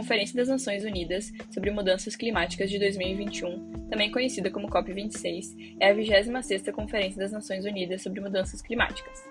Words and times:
Conferência 0.00 0.34
das 0.34 0.48
Nações 0.48 0.82
Unidas 0.82 1.30
sobre 1.50 1.70
Mudanças 1.70 2.16
Climáticas 2.16 2.70
de 2.70 2.78
2021, 2.78 3.88
também 3.90 4.10
conhecida 4.10 4.50
como 4.50 4.66
COP26, 4.66 5.76
é 5.78 5.90
a 5.90 5.94
26ª 5.94 6.72
Conferência 6.72 7.20
das 7.20 7.32
Nações 7.32 7.66
Unidas 7.66 8.00
sobre 8.00 8.18
Mudanças 8.18 8.62
Climáticas. 8.62 9.22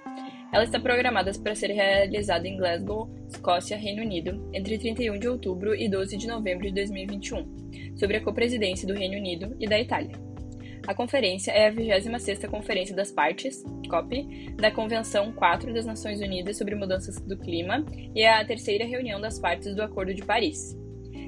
Ela 0.54 0.66
está 0.66 0.80
programada 0.80 1.32
para 1.40 1.56
ser 1.56 1.72
realizada 1.72 2.48
em 2.48 2.56
Glasgow, 2.56 3.10
Escócia, 3.28 3.76
Reino 3.76 4.04
Unido, 4.04 4.48
entre 4.54 4.78
31 4.78 5.18
de 5.18 5.28
outubro 5.28 5.74
e 5.74 5.90
12 5.90 6.16
de 6.16 6.28
novembro 6.28 6.68
de 6.68 6.74
2021, 6.76 7.98
sob 7.98 8.16
a 8.16 8.22
copresidência 8.22 8.88
do 8.88 8.94
Reino 8.94 9.18
Unido 9.18 9.58
e 9.60 9.68
da 9.68 9.80
Itália. 9.80 10.29
A 10.88 10.94
conferência 10.94 11.52
é 11.52 11.68
a 11.68 11.72
26ª 11.72 12.50
Conferência 12.50 12.96
das 12.96 13.12
Partes, 13.12 13.64
COP, 13.90 14.54
da 14.56 14.72
Convenção 14.72 15.32
4 15.32 15.74
das 15.74 15.86
Nações 15.86 16.20
Unidas 16.20 16.58
sobre 16.58 16.76
Mudanças 16.76 17.20
do 17.20 17.38
Clima 17.38 17.86
e 18.16 18.22
é 18.22 18.34
a 18.34 18.46
terceira 18.46 18.86
reunião 18.86 19.22
das 19.22 19.40
partes 19.40 19.76
do 19.76 19.82
Acordo 19.82 20.14
de 20.14 20.24
Paris. 20.24 20.78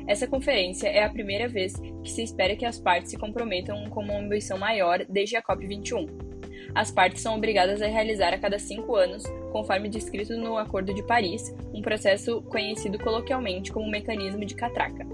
Essa 0.07 0.27
conferência 0.27 0.87
é 0.87 1.03
a 1.03 1.09
primeira 1.09 1.47
vez 1.47 1.73
que 2.03 2.09
se 2.09 2.23
espera 2.23 2.55
que 2.55 2.65
as 2.65 2.79
partes 2.79 3.11
se 3.11 3.17
comprometam 3.17 3.89
com 3.89 4.03
uma 4.03 4.17
ambição 4.17 4.57
maior 4.57 5.05
desde 5.07 5.35
a 5.35 5.43
COP21. 5.43 6.31
As 6.73 6.89
partes 6.89 7.21
são 7.21 7.35
obrigadas 7.35 7.81
a 7.81 7.87
realizar 7.87 8.33
a 8.33 8.37
cada 8.37 8.57
cinco 8.57 8.95
anos, 8.95 9.23
conforme 9.51 9.89
descrito 9.89 10.35
no 10.37 10.57
Acordo 10.57 10.93
de 10.93 11.03
Paris, 11.03 11.53
um 11.73 11.81
processo 11.81 12.41
conhecido 12.43 12.97
coloquialmente 12.97 13.71
como 13.71 13.89
mecanismo 13.89 14.45
de 14.45 14.55
catraca. 14.55 15.05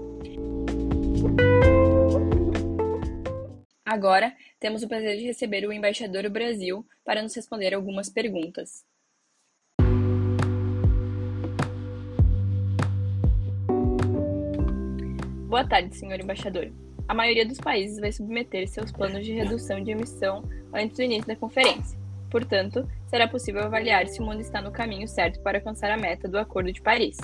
Agora, 3.98 4.32
temos 4.60 4.84
o 4.84 4.88
prazer 4.88 5.16
de 5.16 5.24
receber 5.24 5.66
o 5.66 5.72
embaixador 5.72 6.22
do 6.22 6.30
Brasil 6.30 6.86
para 7.04 7.20
nos 7.20 7.34
responder 7.34 7.74
algumas 7.74 8.08
perguntas. 8.08 8.84
Boa 15.48 15.66
tarde, 15.66 15.96
senhor 15.96 16.20
embaixador. 16.20 16.70
A 17.08 17.12
maioria 17.12 17.44
dos 17.44 17.58
países 17.58 17.98
vai 17.98 18.12
submeter 18.12 18.68
seus 18.68 18.92
planos 18.92 19.26
de 19.26 19.32
redução 19.32 19.82
de 19.82 19.90
emissão 19.90 20.44
antes 20.72 20.96
do 20.96 21.02
início 21.02 21.26
da 21.26 21.34
conferência. 21.34 21.98
Portanto, 22.30 22.88
será 23.08 23.26
possível 23.26 23.64
avaliar 23.64 24.06
se 24.06 24.20
o 24.20 24.24
mundo 24.24 24.40
está 24.40 24.62
no 24.62 24.70
caminho 24.70 25.08
certo 25.08 25.40
para 25.40 25.58
alcançar 25.58 25.90
a 25.90 25.96
meta 25.96 26.28
do 26.28 26.38
Acordo 26.38 26.72
de 26.72 26.80
Paris. 26.80 27.16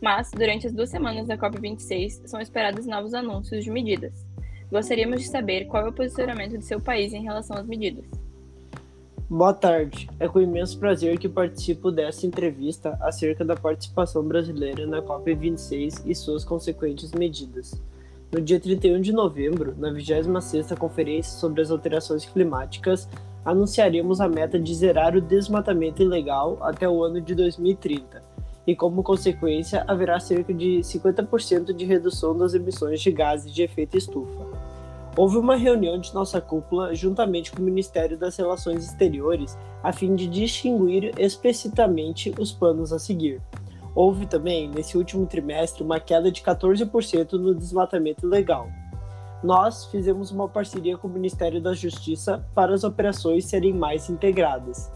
Mas, 0.00 0.30
durante 0.30 0.66
as 0.66 0.72
duas 0.72 0.88
semanas 0.88 1.28
da 1.28 1.36
COP26, 1.36 2.26
são 2.26 2.40
esperados 2.40 2.86
novos 2.86 3.12
anúncios 3.12 3.62
de 3.62 3.70
medidas. 3.70 4.32
Gostaríamos 4.72 5.20
de 5.20 5.28
saber 5.28 5.66
qual 5.66 5.84
é 5.84 5.90
o 5.90 5.92
posicionamento 5.92 6.56
de 6.56 6.64
seu 6.64 6.80
país 6.80 7.12
em 7.12 7.22
relação 7.22 7.58
às 7.58 7.66
medidas. 7.66 8.06
Boa 9.28 9.52
tarde. 9.52 10.08
É 10.18 10.26
com 10.26 10.40
imenso 10.40 10.78
prazer 10.78 11.18
que 11.18 11.28
participo 11.28 11.90
desta 11.90 12.26
entrevista 12.26 12.96
acerca 13.02 13.44
da 13.44 13.54
participação 13.54 14.26
brasileira 14.26 14.86
na 14.86 15.02
COP26 15.02 16.04
e 16.06 16.14
suas 16.14 16.42
consequentes 16.42 17.12
medidas. 17.12 17.78
No 18.32 18.40
dia 18.40 18.58
31 18.58 19.02
de 19.02 19.12
novembro, 19.12 19.74
na 19.76 19.90
26ª 19.92 20.74
Conferência 20.78 21.38
sobre 21.38 21.60
as 21.60 21.70
Alterações 21.70 22.24
Climáticas, 22.24 23.06
anunciaremos 23.44 24.22
a 24.22 24.28
meta 24.28 24.58
de 24.58 24.74
zerar 24.74 25.14
o 25.14 25.20
desmatamento 25.20 26.02
ilegal 26.02 26.56
até 26.62 26.88
o 26.88 27.04
ano 27.04 27.20
de 27.20 27.34
2030, 27.34 28.22
e 28.66 28.74
como 28.74 29.02
consequência 29.02 29.84
haverá 29.86 30.18
cerca 30.18 30.54
de 30.54 30.78
50% 30.78 31.74
de 31.74 31.84
redução 31.84 32.34
das 32.34 32.54
emissões 32.54 33.02
de 33.02 33.10
gases 33.10 33.52
de 33.52 33.62
efeito 33.62 33.98
estufa. 33.98 34.51
Houve 35.14 35.36
uma 35.36 35.56
reunião 35.56 35.98
de 35.98 36.14
nossa 36.14 36.40
cúpula 36.40 36.94
juntamente 36.94 37.52
com 37.52 37.60
o 37.60 37.64
Ministério 37.64 38.16
das 38.16 38.34
Relações 38.36 38.84
Exteriores 38.84 39.58
a 39.82 39.92
fim 39.92 40.14
de 40.14 40.26
distinguir 40.26 41.12
explicitamente 41.18 42.32
os 42.38 42.50
planos 42.50 42.94
a 42.94 42.98
seguir. 42.98 43.42
Houve 43.94 44.24
também, 44.24 44.70
nesse 44.70 44.96
último 44.96 45.26
trimestre, 45.26 45.82
uma 45.82 46.00
queda 46.00 46.32
de 46.32 46.40
14% 46.40 47.32
no 47.32 47.54
desmatamento 47.54 48.26
ilegal. 48.26 48.70
Nós 49.44 49.84
fizemos 49.86 50.30
uma 50.30 50.48
parceria 50.48 50.96
com 50.96 51.08
o 51.08 51.12
Ministério 51.12 51.60
da 51.60 51.74
Justiça 51.74 52.42
para 52.54 52.72
as 52.72 52.82
operações 52.82 53.44
serem 53.44 53.74
mais 53.74 54.08
integradas. 54.08 54.90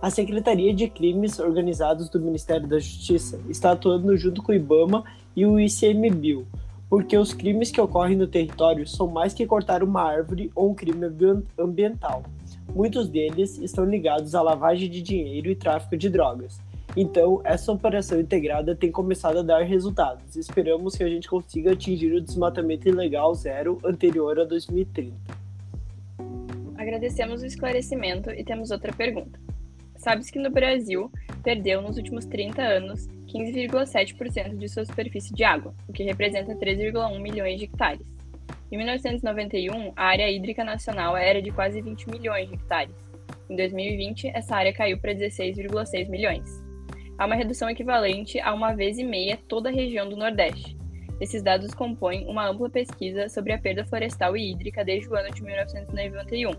A 0.00 0.08
Secretaria 0.08 0.72
de 0.72 0.88
Crimes 0.88 1.38
Organizados 1.38 2.08
do 2.08 2.20
Ministério 2.20 2.66
da 2.66 2.78
Justiça 2.78 3.38
está 3.50 3.72
atuando 3.72 4.16
junto 4.16 4.42
com 4.42 4.52
o 4.52 4.54
IBAMA 4.54 5.04
e 5.36 5.44
o 5.44 5.60
ICMBio 5.60 6.46
porque 6.88 7.16
os 7.16 7.34
crimes 7.34 7.70
que 7.70 7.80
ocorrem 7.80 8.16
no 8.16 8.26
território 8.26 8.86
são 8.86 9.06
mais 9.08 9.34
que 9.34 9.46
cortar 9.46 9.82
uma 9.82 10.02
árvore 10.02 10.50
ou 10.54 10.70
um 10.70 10.74
crime 10.74 11.06
ambiental. 11.58 12.22
Muitos 12.74 13.08
deles 13.08 13.58
estão 13.58 13.84
ligados 13.84 14.34
à 14.34 14.42
lavagem 14.42 14.88
de 14.88 15.02
dinheiro 15.02 15.50
e 15.50 15.54
tráfico 15.54 15.96
de 15.96 16.08
drogas. 16.08 16.60
Então, 16.96 17.40
essa 17.44 17.70
operação 17.70 18.18
integrada 18.18 18.74
tem 18.74 18.90
começado 18.90 19.38
a 19.38 19.42
dar 19.42 19.62
resultados. 19.62 20.36
Esperamos 20.36 20.96
que 20.96 21.04
a 21.04 21.08
gente 21.08 21.28
consiga 21.28 21.72
atingir 21.72 22.12
o 22.12 22.20
desmatamento 22.20 22.88
ilegal 22.88 23.34
zero 23.34 23.78
anterior 23.84 24.40
a 24.40 24.44
2030. 24.44 25.14
Agradecemos 26.76 27.42
o 27.42 27.46
esclarecimento 27.46 28.30
e 28.30 28.42
temos 28.42 28.70
outra 28.70 28.92
pergunta. 28.92 29.38
Sabes 29.96 30.30
que 30.30 30.38
no 30.38 30.50
Brasil 30.50 31.10
perdeu 31.48 31.80
nos 31.80 31.96
últimos 31.96 32.26
30 32.26 32.60
anos 32.60 33.08
15,7% 33.28 34.58
de 34.58 34.68
sua 34.68 34.84
superfície 34.84 35.32
de 35.32 35.44
água, 35.44 35.74
o 35.88 35.94
que 35.94 36.02
representa 36.02 36.54
3,1 36.54 37.18
milhões 37.22 37.58
de 37.58 37.64
hectares. 37.64 38.06
Em 38.70 38.76
1991, 38.76 39.94
a 39.96 40.04
área 40.04 40.30
hídrica 40.30 40.62
nacional 40.62 41.16
era 41.16 41.40
de 41.40 41.50
quase 41.50 41.80
20 41.80 42.10
milhões 42.10 42.50
de 42.50 42.54
hectares. 42.54 42.94
Em 43.48 43.56
2020, 43.56 44.28
essa 44.34 44.56
área 44.56 44.74
caiu 44.74 44.98
para 44.98 45.14
16,6 45.14 46.10
milhões. 46.10 46.62
Há 47.16 47.24
uma 47.24 47.34
redução 47.34 47.70
equivalente 47.70 48.38
a 48.40 48.52
uma 48.52 48.74
vez 48.74 48.98
e 48.98 49.04
meia 49.04 49.38
toda 49.48 49.70
a 49.70 49.72
região 49.72 50.06
do 50.06 50.18
Nordeste. 50.18 50.76
Esses 51.18 51.42
dados 51.42 51.72
compõem 51.72 52.26
uma 52.26 52.46
ampla 52.46 52.68
pesquisa 52.68 53.26
sobre 53.30 53.54
a 53.54 53.58
perda 53.58 53.86
florestal 53.86 54.36
e 54.36 54.52
hídrica 54.52 54.84
desde 54.84 55.08
o 55.08 55.16
ano 55.16 55.32
de 55.34 55.42
1991, 55.42 56.50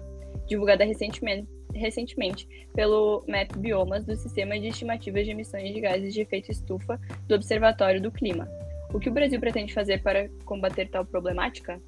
divulgada 0.47 0.83
recentemente 0.83 1.47
recentemente 1.79 2.47
pelo 2.75 3.23
MAP 3.27 3.57
Biomas 3.57 4.05
do 4.05 4.15
Sistema 4.15 4.59
de 4.59 4.67
Estimativas 4.67 5.25
de 5.25 5.31
Emissões 5.31 5.73
de 5.73 5.81
Gases 5.81 6.13
de 6.13 6.21
Efeito 6.21 6.51
Estufa 6.51 6.99
do 7.27 7.35
Observatório 7.35 8.01
do 8.01 8.11
Clima. 8.11 8.47
O 8.93 8.99
que 8.99 9.09
o 9.09 9.13
Brasil 9.13 9.39
pretende 9.39 9.73
fazer 9.73 10.01
para 10.01 10.29
combater 10.45 10.89
tal 10.89 11.05
problemática? 11.05 11.79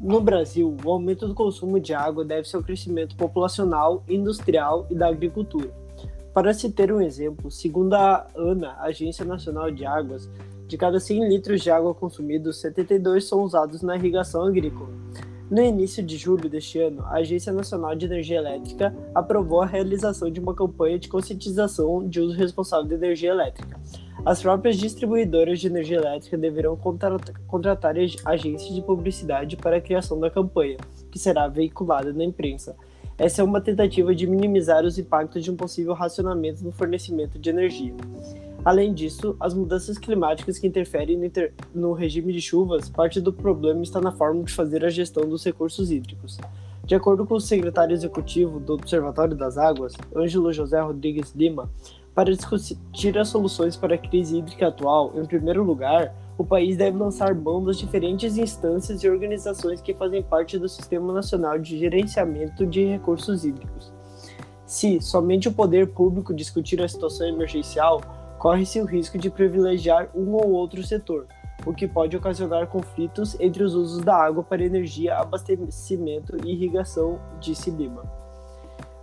No 0.00 0.20
Brasil, 0.20 0.76
o 0.84 0.90
aumento 0.90 1.26
do 1.26 1.34
consumo 1.34 1.80
de 1.80 1.92
água 1.92 2.24
deve-se 2.24 2.54
ao 2.54 2.62
crescimento 2.62 3.16
populacional, 3.16 4.04
industrial 4.08 4.86
e 4.88 4.94
da 4.94 5.08
agricultura. 5.08 5.72
Para 6.32 6.54
se 6.54 6.70
ter 6.70 6.92
um 6.92 7.00
exemplo, 7.00 7.50
segundo 7.50 7.94
a 7.94 8.28
ANA, 8.36 8.76
Agência 8.80 9.24
Nacional 9.24 9.72
de 9.72 9.84
Águas, 9.84 10.30
de 10.68 10.76
cada 10.76 11.00
100 11.00 11.28
litros 11.28 11.62
de 11.62 11.70
água 11.70 11.94
consumidos, 11.94 12.60
72 12.60 13.24
são 13.24 13.42
usados 13.42 13.82
na 13.82 13.96
irrigação 13.96 14.44
agrícola. 14.44 14.90
No 15.50 15.62
início 15.62 16.02
de 16.02 16.18
julho 16.18 16.46
deste 16.46 16.78
ano, 16.78 17.02
a 17.06 17.14
Agência 17.14 17.50
Nacional 17.50 17.94
de 17.94 18.04
Energia 18.04 18.36
Elétrica 18.36 18.94
aprovou 19.14 19.62
a 19.62 19.66
realização 19.66 20.30
de 20.30 20.38
uma 20.38 20.54
campanha 20.54 20.98
de 20.98 21.08
conscientização 21.08 22.06
de 22.06 22.20
uso 22.20 22.36
responsável 22.36 22.86
de 22.86 22.94
energia 22.94 23.30
elétrica. 23.30 23.80
As 24.26 24.42
próprias 24.42 24.76
distribuidoras 24.76 25.58
de 25.58 25.66
energia 25.66 25.96
elétrica 25.96 26.36
deverão 26.36 26.78
contratar 27.46 27.94
agências 28.26 28.74
de 28.74 28.82
publicidade 28.82 29.56
para 29.56 29.78
a 29.78 29.80
criação 29.80 30.20
da 30.20 30.28
campanha, 30.28 30.76
que 31.10 31.18
será 31.18 31.48
veiculada 31.48 32.12
na 32.12 32.24
imprensa. 32.24 32.76
Essa 33.16 33.40
é 33.40 33.44
uma 33.44 33.60
tentativa 33.60 34.14
de 34.14 34.26
minimizar 34.26 34.84
os 34.84 34.98
impactos 34.98 35.42
de 35.42 35.50
um 35.50 35.56
possível 35.56 35.94
racionamento 35.94 36.62
no 36.62 36.72
fornecimento 36.72 37.38
de 37.38 37.48
energia. 37.48 37.94
Além 38.64 38.92
disso, 38.92 39.36
as 39.38 39.54
mudanças 39.54 39.96
climáticas 39.96 40.58
que 40.58 40.66
interferem 40.66 41.16
no, 41.16 41.24
inter... 41.24 41.54
no, 41.74 41.92
regime 41.92 42.32
de 42.32 42.40
chuvas, 42.40 42.88
parte 42.88 43.20
do 43.20 43.32
problema 43.32 43.82
está 43.82 44.00
na 44.00 44.12
forma 44.12 44.42
de 44.42 44.52
fazer 44.52 44.84
a 44.84 44.90
gestão 44.90 45.28
dos 45.28 45.44
recursos 45.44 45.90
hídricos. 45.90 46.38
De 46.84 46.94
acordo 46.94 47.26
com 47.26 47.34
o 47.34 47.40
secretário 47.40 47.94
executivo 47.94 48.58
do 48.58 48.74
Observatório 48.74 49.36
das 49.36 49.58
Águas, 49.58 49.94
Ângelo 50.14 50.52
José 50.52 50.80
Rodrigues 50.80 51.34
Lima, 51.34 51.70
para 52.14 52.34
discutir 52.34 53.16
as 53.16 53.28
soluções 53.28 53.76
para 53.76 53.94
a 53.94 53.98
crise 53.98 54.38
hídrica 54.38 54.68
atual, 54.68 55.12
em 55.14 55.24
primeiro 55.24 55.62
lugar, 55.62 56.12
o 56.36 56.44
país 56.44 56.76
deve 56.76 56.96
lançar 56.96 57.34
mão 57.34 57.62
das 57.62 57.78
diferentes 57.78 58.36
instâncias 58.36 59.02
e 59.02 59.08
organizações 59.08 59.80
que 59.80 59.94
fazem 59.94 60.22
parte 60.22 60.58
do 60.58 60.68
Sistema 60.68 61.12
Nacional 61.12 61.58
de 61.58 61.78
Gerenciamento 61.78 62.66
de 62.66 62.84
Recursos 62.84 63.44
Hídricos. 63.44 63.92
Se 64.66 65.00
somente 65.00 65.48
o 65.48 65.52
poder 65.52 65.88
público 65.88 66.34
discutir 66.34 66.82
a 66.82 66.88
situação 66.88 67.26
emergencial, 67.26 68.00
corre-se 68.38 68.80
o 68.80 68.84
risco 68.84 69.18
de 69.18 69.28
privilegiar 69.28 70.08
um 70.14 70.32
ou 70.32 70.50
outro 70.50 70.82
setor, 70.82 71.26
o 71.66 71.74
que 71.74 71.88
pode 71.88 72.16
ocasionar 72.16 72.68
conflitos 72.68 73.38
entre 73.40 73.62
os 73.62 73.74
usos 73.74 74.04
da 74.04 74.16
água 74.16 74.42
para 74.42 74.64
energia, 74.64 75.16
abastecimento 75.16 76.36
e 76.44 76.52
irrigação, 76.52 77.20
disse 77.40 77.70
Lima. 77.70 78.02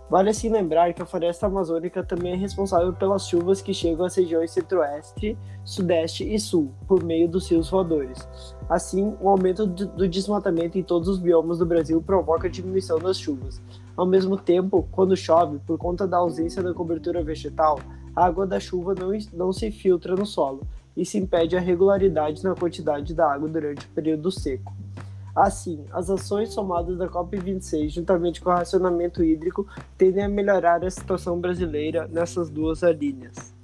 Vale 0.08 0.30
assim 0.30 0.48
lembrar 0.48 0.94
que 0.94 1.02
a 1.02 1.06
floresta 1.06 1.46
amazônica 1.46 2.02
também 2.02 2.32
é 2.32 2.36
responsável 2.36 2.92
pelas 2.92 3.26
chuvas 3.26 3.60
que 3.60 3.74
chegam 3.74 4.06
às 4.06 4.14
regiões 4.14 4.52
centro-oeste, 4.52 5.36
sudeste 5.64 6.22
e 6.32 6.38
sul, 6.38 6.70
por 6.86 7.02
meio 7.02 7.28
dos 7.28 7.50
rios 7.50 7.68
voadores. 7.68 8.26
Assim, 8.68 9.16
o 9.20 9.28
aumento 9.28 9.66
do 9.66 10.08
desmatamento 10.08 10.78
em 10.78 10.82
todos 10.82 11.08
os 11.08 11.18
biomas 11.18 11.58
do 11.58 11.66
Brasil 11.66 12.00
provoca 12.00 12.46
a 12.46 12.50
diminuição 12.50 13.00
das 13.00 13.18
chuvas. 13.18 13.60
Ao 13.96 14.06
mesmo 14.06 14.36
tempo, 14.36 14.86
quando 14.92 15.16
chove, 15.16 15.58
por 15.66 15.76
conta 15.76 16.06
da 16.06 16.18
ausência 16.18 16.62
da 16.62 16.72
cobertura 16.72 17.24
vegetal, 17.24 17.80
a 18.16 18.24
água 18.24 18.46
da 18.46 18.58
chuva 18.58 18.94
não, 18.94 19.10
não 19.34 19.52
se 19.52 19.70
filtra 19.70 20.16
no 20.16 20.24
solo, 20.24 20.66
e 20.96 21.04
se 21.04 21.18
impede 21.18 21.54
a 21.54 21.60
regularidade 21.60 22.42
na 22.42 22.54
quantidade 22.54 23.12
da 23.12 23.30
água 23.30 23.46
durante 23.46 23.84
o 23.84 23.90
período 23.90 24.32
seco. 24.32 24.74
Assim, 25.34 25.84
as 25.92 26.08
ações 26.08 26.54
somadas 26.54 26.96
da 26.96 27.06
COP26, 27.06 27.90
juntamente 27.90 28.40
com 28.40 28.48
o 28.48 28.54
racionamento 28.54 29.22
hídrico, 29.22 29.66
tendem 29.98 30.24
a 30.24 30.28
melhorar 30.30 30.82
a 30.82 30.90
situação 30.90 31.38
brasileira 31.38 32.08
nessas 32.08 32.48
duas 32.48 32.80
linhas. 32.80 33.54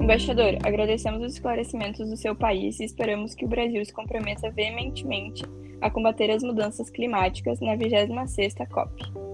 Embaixador, 0.00 0.56
agradecemos 0.64 1.20
os 1.20 1.32
esclarecimentos 1.32 2.08
do 2.08 2.16
seu 2.16 2.36
país 2.36 2.78
e 2.78 2.84
esperamos 2.84 3.34
que 3.34 3.44
o 3.44 3.48
Brasil 3.48 3.84
se 3.84 3.92
comprometa 3.92 4.48
veementemente 4.52 5.42
a 5.80 5.90
combater 5.90 6.30
as 6.30 6.42
mudanças 6.42 6.90
climáticas 6.90 7.60
na 7.60 7.76
26ª 7.76 8.66
COP. 8.68 9.25